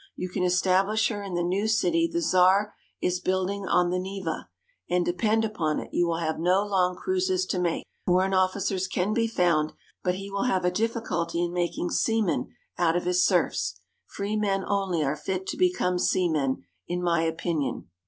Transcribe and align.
"You 0.15 0.29
can 0.29 0.41
establish 0.41 1.09
her 1.09 1.21
in 1.21 1.35
the 1.35 1.43
new 1.43 1.67
city 1.67 2.09
the 2.11 2.21
Czar 2.23 2.73
is 3.03 3.19
building 3.19 3.67
on 3.67 3.91
the 3.91 3.99
Neva; 3.99 4.49
and, 4.89 5.05
depend 5.05 5.45
upon 5.45 5.79
it, 5.79 5.89
you 5.93 6.07
will 6.07 6.17
have 6.17 6.39
no 6.39 6.65
long 6.65 6.95
cruises 6.95 7.45
to 7.45 7.59
make. 7.59 7.85
Foreign 8.07 8.33
officers 8.33 8.87
can 8.87 9.13
be 9.13 9.27
found; 9.27 9.73
but 10.03 10.15
he 10.15 10.31
will 10.31 10.45
have 10.45 10.65
a 10.65 10.71
difficulty 10.71 11.43
in 11.43 11.53
making 11.53 11.91
seamen 11.91 12.47
out 12.79 12.95
of 12.95 13.05
his 13.05 13.23
serfs. 13.23 13.79
Free 14.07 14.35
men 14.35 14.63
only 14.65 15.03
are 15.03 15.15
fit 15.15 15.45
to 15.49 15.55
become 15.55 15.99
seamen, 15.99 16.63
in 16.87 17.03
my 17.03 17.21
opinion." 17.21 17.87